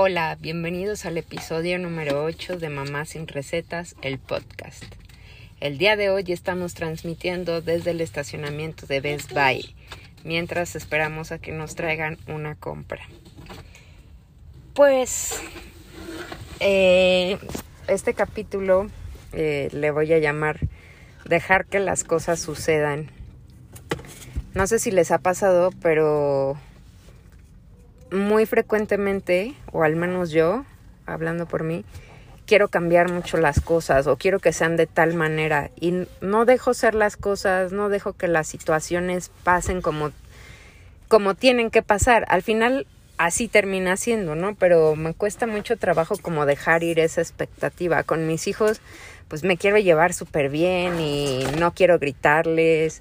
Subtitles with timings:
[0.00, 4.84] Hola, bienvenidos al episodio número 8 de Mamá sin Recetas, el podcast.
[5.58, 9.74] El día de hoy estamos transmitiendo desde el estacionamiento de Best Buy,
[10.22, 13.02] mientras esperamos a que nos traigan una compra.
[14.72, 15.42] Pues
[16.60, 17.36] eh,
[17.88, 18.86] este capítulo
[19.32, 20.60] eh, le voy a llamar
[21.24, 23.10] Dejar que las cosas sucedan.
[24.54, 26.56] No sé si les ha pasado, pero
[28.10, 30.64] muy frecuentemente, o al menos yo,
[31.06, 31.84] hablando por mí,
[32.46, 36.72] quiero cambiar mucho las cosas o quiero que sean de tal manera y no dejo
[36.72, 40.12] ser las cosas, no dejo que las situaciones pasen como
[41.08, 42.24] como tienen que pasar.
[42.28, 44.54] Al final así termina siendo, ¿no?
[44.54, 48.02] Pero me cuesta mucho trabajo como dejar ir esa expectativa.
[48.02, 48.80] Con mis hijos,
[49.28, 53.00] pues me quiero llevar súper bien y no quiero gritarles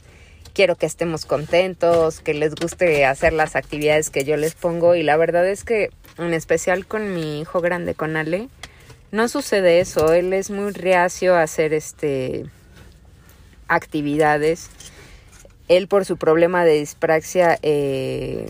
[0.58, 5.04] quiero que estemos contentos, que les guste hacer las actividades que yo les pongo y
[5.04, 8.50] la verdad es que en especial con mi hijo grande, con Ale,
[9.12, 12.48] no sucede eso, él es muy reacio a hacer este
[13.68, 14.72] actividades.
[15.68, 18.48] Él por su problema de dispraxia, eh,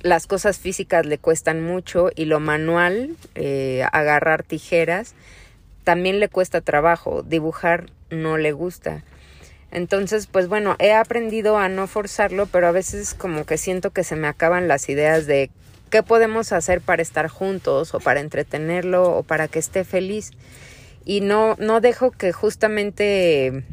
[0.00, 5.14] las cosas físicas le cuestan mucho y lo manual, eh, agarrar tijeras,
[5.84, 7.22] también le cuesta trabajo.
[7.22, 9.04] Dibujar no le gusta.
[9.70, 14.04] Entonces, pues bueno, he aprendido a no forzarlo, pero a veces como que siento que
[14.04, 15.50] se me acaban las ideas de
[15.90, 20.30] qué podemos hacer para estar juntos o para entretenerlo o para que esté feliz.
[21.04, 23.64] Y no, no dejo que justamente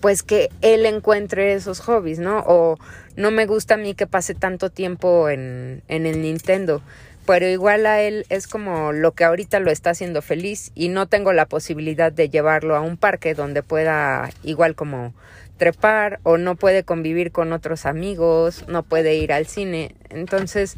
[0.00, 2.40] pues que él encuentre esos hobbies, ¿no?
[2.46, 2.76] O
[3.16, 6.82] no me gusta a mí que pase tanto tiempo en, en el Nintendo
[7.26, 11.06] pero igual a él es como lo que ahorita lo está haciendo feliz y no
[11.06, 15.14] tengo la posibilidad de llevarlo a un parque donde pueda igual como
[15.56, 19.94] trepar o no puede convivir con otros amigos, no puede ir al cine.
[20.10, 20.76] Entonces,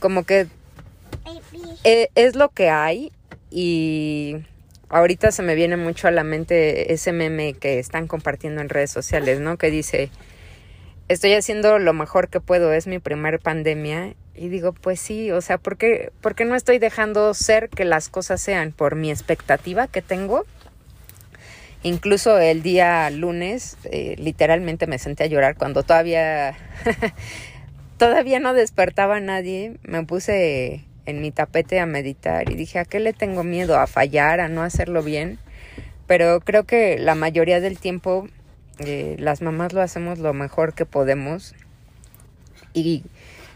[0.00, 0.46] como que
[1.84, 3.12] e, es lo que hay
[3.50, 4.36] y
[4.88, 8.90] ahorita se me viene mucho a la mente ese meme que están compartiendo en redes
[8.90, 9.56] sociales, ¿no?
[9.56, 10.10] Que dice,
[11.08, 15.40] estoy haciendo lo mejor que puedo, es mi primer pandemia y digo, pues sí, o
[15.40, 16.12] sea, ¿por qué,
[16.46, 20.44] no estoy dejando ser que las cosas sean por mi expectativa que tengo?
[21.82, 26.56] Incluso el día lunes, eh, literalmente me senté a llorar cuando todavía,
[27.98, 29.76] todavía no despertaba nadie.
[29.82, 33.78] Me puse en mi tapete a meditar y dije, ¿a qué le tengo miedo?
[33.78, 34.40] ¿A fallar?
[34.40, 35.38] ¿A no hacerlo bien?
[36.06, 38.28] Pero creo que la mayoría del tiempo
[38.78, 41.54] eh, las mamás lo hacemos lo mejor que podemos.
[42.72, 43.04] Y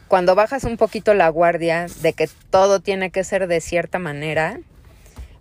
[0.09, 4.61] cuando bajas un poquito la guardia de que todo tiene que ser de cierta manera,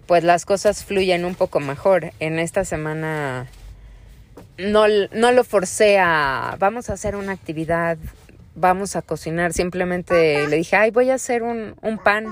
[0.06, 2.12] pues las cosas fluyen un poco mejor.
[2.20, 3.48] En esta semana
[4.58, 7.98] no, no lo forcé a, vamos a hacer una actividad,
[8.56, 12.28] vamos a cocinar, simplemente le dije, ay, voy a hacer un, un pan,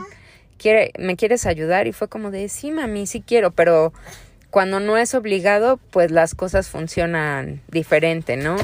[0.59, 1.87] ¿Quiere, ¿me quieres ayudar?
[1.87, 3.93] Y fue como de, sí, mami, sí quiero, pero
[4.49, 8.57] cuando no es obligado, pues las cosas funcionan diferente, ¿no?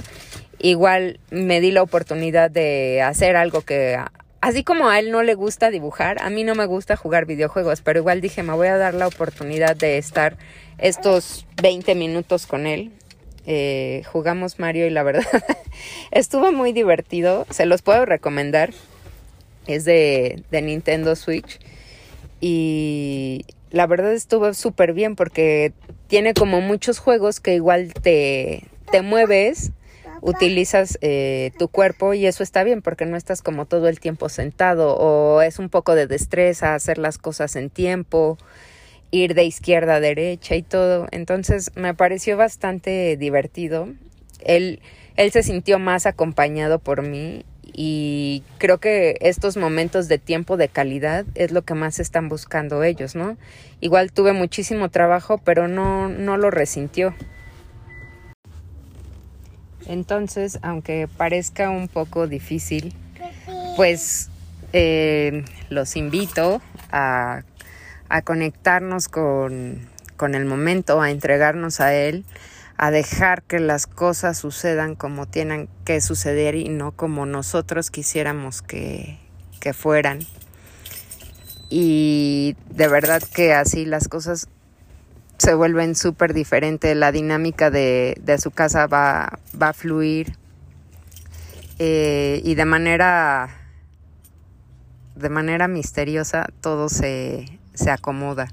[0.60, 4.00] igual me di la oportunidad de hacer algo que
[4.42, 7.82] así como a él no le gusta dibujar, a mí no me gusta jugar videojuegos,
[7.82, 10.38] pero igual dije, me voy a dar la oportunidad de estar
[10.78, 12.92] estos 20 minutos con él.
[13.48, 15.26] Eh, jugamos Mario y la verdad
[16.12, 18.72] estuvo muy divertido, se los puedo recomendar.
[19.68, 21.60] Es de, de Nintendo Switch
[22.40, 25.74] y la verdad estuvo súper bien porque
[26.08, 29.74] tiene como muchos juegos que igual te, te mueves
[30.22, 34.30] utilizas eh, tu cuerpo y eso está bien porque no estás como todo el tiempo
[34.30, 38.38] sentado o es un poco de destreza hacer las cosas en tiempo,
[39.12, 41.08] ir de izquierda a derecha y todo.
[41.12, 43.90] Entonces me pareció bastante divertido.
[44.40, 44.80] Él,
[45.18, 47.44] él se sintió más acompañado por mí
[47.78, 52.84] y creo que estos momentos de tiempo de calidad es lo que más están buscando
[52.84, 53.36] ellos, ¿no?
[53.82, 57.14] Igual tuve muchísimo trabajo, pero no, no lo resintió.
[59.88, 62.94] Entonces, aunque parezca un poco difícil,
[63.76, 64.30] pues
[64.74, 66.62] eh, los invito
[66.92, 67.44] a,
[68.24, 69.90] conectarnos con,
[70.34, 72.24] el momento, a entregarnos a él,
[72.78, 78.62] a dejar que las cosas sucedan como tienen que suceder y no como nosotros quisiéramos
[78.62, 79.20] que,
[79.60, 80.20] que fueran.
[81.70, 84.50] Y de verdad que así las cosas
[85.38, 90.38] se vuelven súper diferentes, la dinámica de, de, su casa va, va a fluir
[91.78, 93.50] eh, y de manera,
[95.16, 98.48] de manera misteriosa todo se, se acomoda.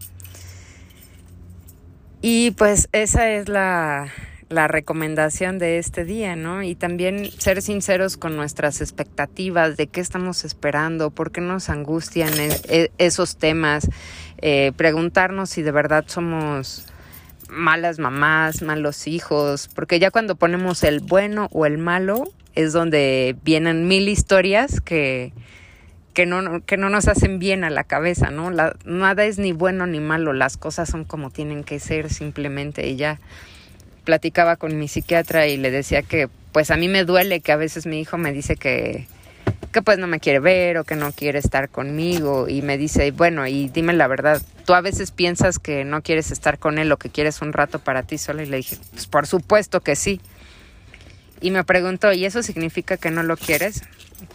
[2.24, 4.06] Y pues esa es la,
[4.48, 6.62] la recomendación de este día, ¿no?
[6.62, 12.32] Y también ser sinceros con nuestras expectativas de qué estamos esperando, por qué nos angustian
[12.38, 13.88] e, e, esos temas,
[14.38, 16.86] eh, preguntarnos si de verdad somos
[17.50, 22.24] malas mamás, malos hijos, porque ya cuando ponemos el bueno o el malo
[22.54, 25.32] es donde vienen mil historias que,
[26.14, 28.50] que, no, que no nos hacen bien a la cabeza, ¿no?
[28.50, 32.86] La, nada es ni bueno ni malo, las cosas son como tienen que ser simplemente
[32.86, 33.18] y ya
[34.04, 37.56] platicaba con mi psiquiatra y le decía que pues a mí me duele que a
[37.56, 39.06] veces mi hijo me dice que,
[39.72, 43.10] que pues no me quiere ver o que no quiere estar conmigo y me dice,
[43.10, 46.92] bueno, y dime la verdad, tú a veces piensas que no quieres estar con él
[46.92, 49.96] o que quieres un rato para ti sola y le dije, pues por supuesto que
[49.96, 50.20] sí.
[51.40, 53.82] Y me preguntó, ¿y eso significa que no lo quieres?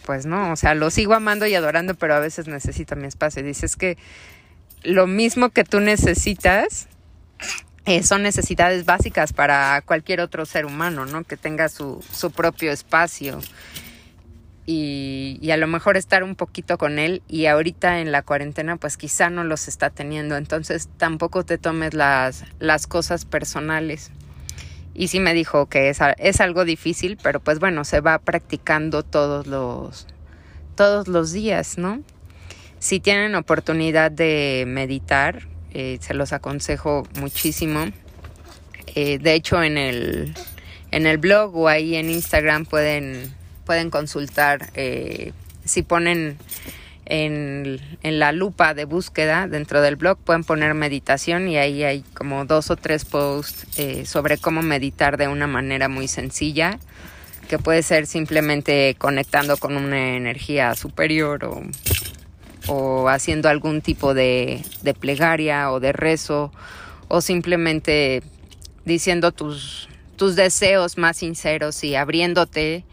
[0.05, 3.43] Pues no, o sea, lo sigo amando y adorando, pero a veces necesito mi espacio.
[3.43, 3.97] Dices que
[4.83, 6.87] lo mismo que tú necesitas,
[7.87, 11.23] eh, son necesidades básicas para cualquier otro ser humano, ¿no?
[11.23, 13.39] Que tenga su, su propio espacio.
[14.65, 18.75] Y, y, a lo mejor estar un poquito con él y ahorita en la cuarentena
[18.75, 24.11] pues quizá no los está teniendo, entonces tampoco te tomes las, las cosas personales.
[24.97, 29.03] Y sí me dijo que es, es algo difícil, pero pues bueno, se va practicando
[29.03, 30.07] todos los,
[30.75, 32.01] todos los días, ¿no?
[32.79, 37.85] Si tienen oportunidad de meditar, eh, se los aconsejo muchísimo.
[38.95, 40.33] Eh, de hecho, en el,
[40.89, 43.35] en el blog o ahí en Instagram pueden,
[43.65, 45.31] pueden consultar eh,
[45.63, 46.37] si ponen
[47.09, 52.03] en, en, la lupa de búsqueda dentro del blog pueden poner meditación y ahí hay
[52.13, 53.67] como dos o tres posts
[54.07, 56.79] sobre cómo meditar de una manera muy sencilla
[57.49, 61.61] que puede ser simplemente conectando con una energía superior o
[62.67, 66.51] o haciendo algún tipo de, de plegaria o de rezo
[67.07, 68.21] o simplemente
[68.85, 72.83] diciendo tus, tus deseos más sinceros y abriéndote,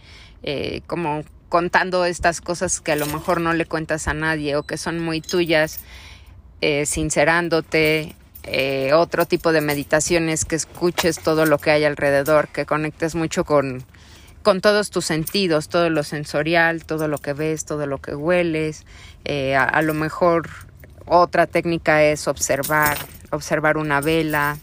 [0.43, 4.65] eh, como contando estas cosas que a lo mejor no le cuentas a nadie o
[4.65, 5.79] que son muy tuyas,
[6.61, 12.67] eh, sincerándote, eh, otro tipo de meditaciones, que escuches todo lo que hay alrededor, que
[12.67, 13.85] conectes mucho con,
[14.43, 18.85] con todos tus sentidos, todo lo sensorial, todo lo que ves, todo lo que hueles.
[19.25, 20.51] Eh, a, lo mejor
[21.07, 22.99] otra técnica es observar,
[23.31, 24.59] observar una vela.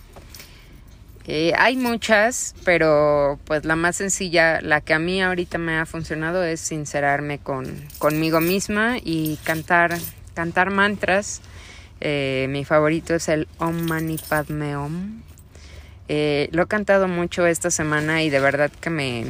[1.28, 5.86] Eh, hay muchas, pero pues la más sencilla, la que a mí ahorita me ha
[5.86, 9.98] funcionado es sincerarme con, conmigo misma y cantar,
[10.34, 11.42] cantar mantras.
[12.00, 15.22] Eh, mi favorito es el Om Mani Padme Om.
[16.08, 19.26] lo he cantado mucho esta semana y de verdad que me,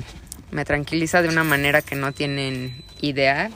[0.51, 3.49] me tranquiliza de una manera que no tienen idea.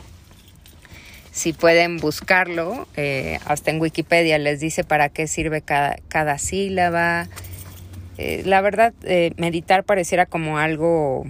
[1.31, 7.27] Si pueden buscarlo, eh, hasta en Wikipedia les dice para qué sirve cada, cada sílaba.
[8.17, 11.25] Eh, la verdad, eh, meditar pareciera como algo,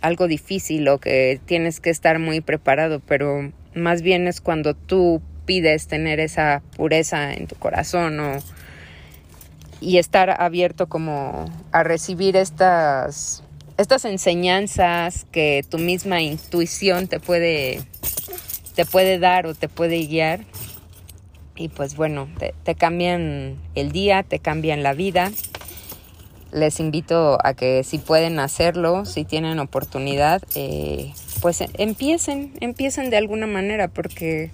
[0.00, 5.22] algo difícil o que tienes que estar muy preparado, pero más bien es cuando tú
[5.46, 8.38] pides tener esa pureza en tu corazón o,
[9.80, 13.42] y estar abierto como a recibir estas
[13.78, 17.80] estas enseñanzas que tu misma intuición te puede,
[18.74, 20.40] te puede dar o te puede guiar.
[21.54, 25.30] Y pues bueno, te, cambian el día, te cambian la vida.
[26.52, 33.18] Les invito a que si pueden hacerlo, si tienen oportunidad, eh, pues empiecen, empiecen de
[33.18, 34.50] alguna manera, porque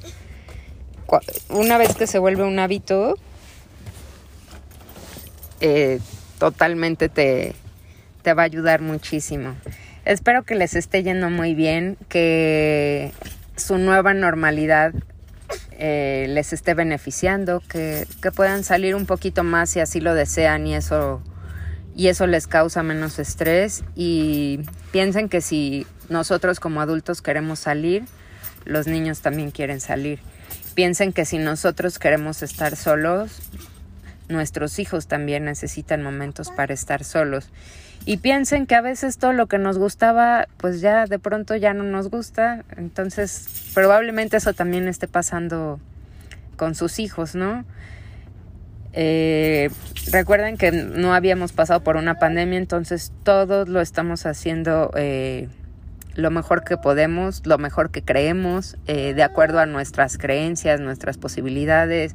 [1.49, 3.17] una vez que se vuelve un hábito,
[5.61, 6.01] eh,
[6.39, 7.55] totalmente te,
[8.23, 9.55] te va a ayudar muchísimo.
[10.05, 13.13] Espero que les esté yendo muy bien, que
[13.57, 14.93] su nueva normalidad
[15.79, 20.67] eh, les esté beneficiando, que, que, puedan salir un poquito más si así lo desean
[20.67, 21.23] y eso,
[21.97, 23.85] y eso les causa menos estrés.
[23.95, 24.61] Y
[24.93, 28.05] piensen que si nosotros como adultos queremos salir,
[28.65, 30.21] los niños también quieren salir.
[30.75, 33.43] Piensen que si nosotros queremos estar solos,
[34.29, 37.51] nuestros hijos también necesitan momentos para estar solos
[38.07, 41.73] y piensen que a veces todo lo que nos gustaba, pues ya de pronto ya
[41.73, 42.63] no nos gusta.
[42.77, 45.81] Entonces, probablemente eso también esté pasando
[46.57, 47.65] con sus hijos, ¿no?
[48.95, 49.71] Eh,
[50.11, 55.49] recuerden que no habíamos pasado por una pandemia, entonces todos lo estamos haciendo eh,
[56.15, 61.19] lo mejor que podemos, lo mejor que creemos, eh, de acuerdo a nuestras creencias, nuestras
[61.19, 62.15] posibilidades,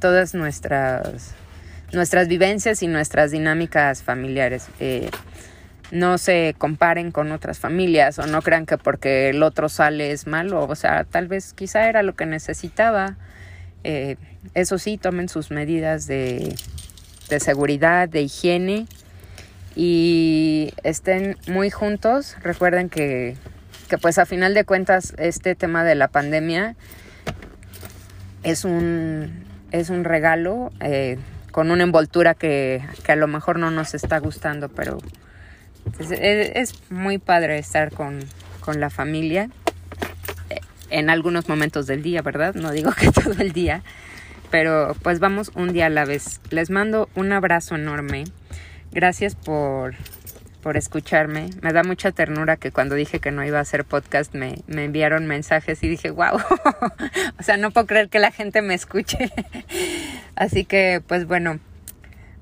[0.00, 1.34] todas nuestras
[1.92, 4.68] nuestras vivencias y nuestras dinámicas familiares.
[4.80, 5.10] Eh,
[5.90, 10.26] no se comparen con otras familias o no crean que porque el otro sale es
[10.26, 13.16] malo, o sea, tal vez quizá era lo que necesitaba.
[13.84, 14.16] Eh,
[14.54, 16.54] eso sí, tomen sus medidas de,
[17.38, 18.86] seguridad, de higiene
[19.74, 22.36] y estén muy juntos.
[22.42, 23.36] Recuerden que,
[23.88, 26.76] que pues a final de cuentas este tema de la pandemia
[28.42, 31.18] es un, es un regalo eh,
[31.50, 34.98] con una envoltura que, que, a lo mejor no nos está gustando, pero
[35.98, 38.20] es, es muy padre estar con,
[38.60, 39.48] con la familia
[40.92, 42.54] en algunos momentos del día, ¿verdad?
[42.54, 43.82] No digo que todo el día,
[44.50, 46.40] pero pues vamos un día a la vez.
[46.50, 48.24] Les mando un abrazo enorme.
[48.92, 49.94] Gracias por,
[50.62, 51.50] por escucharme.
[51.62, 54.84] Me da mucha ternura que cuando dije que no iba a hacer podcast me, me
[54.84, 56.36] enviaron mensajes y dije, wow,
[57.38, 59.30] o sea, no puedo creer que la gente me escuche.
[60.36, 61.58] Así que, pues bueno,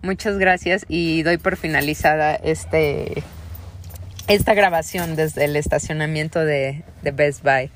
[0.03, 3.23] muchas gracias y doy por finalizada este,
[4.27, 7.71] esta grabación desde el estacionamiento de, de Best Buy.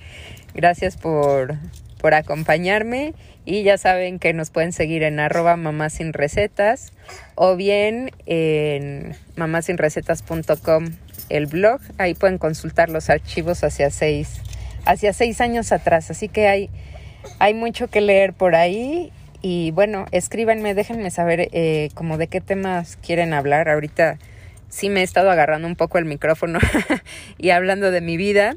[0.54, 1.56] Gracias por,
[1.98, 6.92] por acompañarme y ya saben que nos pueden seguir en arroba mamás sin recetas
[7.34, 10.86] o bien en mamasinrecetas.com
[11.28, 11.80] el blog.
[11.98, 14.40] Ahí pueden consultar los archivos hacia seis,
[14.84, 16.10] hacia seis años atrás.
[16.10, 16.70] Así que hay,
[17.38, 19.12] hay mucho que leer por ahí.
[19.42, 23.68] Y bueno, escríbanme, déjenme saber eh, como de qué temas quieren hablar.
[23.68, 24.18] Ahorita
[24.70, 26.58] sí me he estado agarrando un poco el micrófono
[27.38, 28.54] y hablando de mi vida.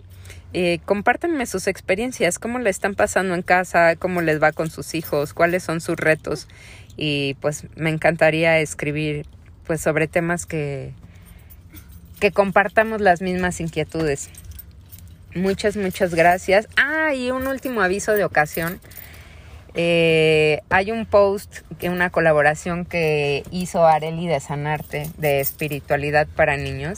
[0.54, 4.96] Eh, compártanme sus experiencias, cómo le están pasando en casa, cómo les va con sus
[4.96, 6.48] hijos, cuáles son sus retos
[6.96, 9.26] y pues me encantaría escribir
[9.66, 10.94] pues sobre temas que
[12.20, 14.30] que compartamos las mismas inquietudes.
[15.36, 16.68] Muchas, muchas gracias.
[16.76, 18.80] Ah, y un último aviso de ocasión.
[19.76, 26.98] Eh, hay un post, una colaboración que hizo Areli de Sanarte de espiritualidad para niños.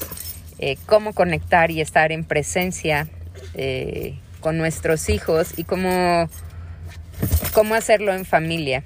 [0.60, 3.08] Eh, cómo conectar y estar en presencia
[3.54, 6.30] eh, con nuestros hijos y cómo,
[7.54, 8.84] cómo hacerlo en familia.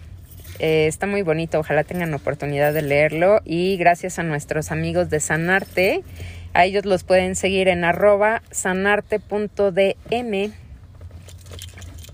[0.60, 5.20] Eh, está muy bonito, ojalá tengan oportunidad de leerlo y gracias a nuestros amigos de
[5.20, 6.04] Sanarte,
[6.54, 10.52] a ellos los pueden seguir en arroba sanarte.dm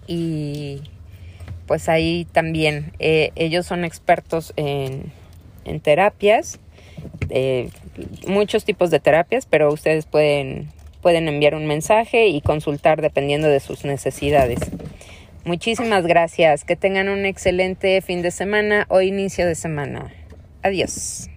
[0.08, 0.82] y
[1.68, 5.12] pues ahí también eh, ellos son expertos en,
[5.66, 6.60] en terapias,
[8.28, 10.70] muchos tipos de terapias, pero ustedes pueden
[11.02, 14.60] pueden enviar un mensaje y consultar dependiendo de sus necesidades.
[15.46, 16.64] Muchísimas gracias.
[16.64, 20.14] Que tengan un excelente fin de semana o inicio de semana.
[20.62, 21.30] Adiós.